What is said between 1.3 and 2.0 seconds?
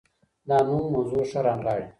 رانغاړي.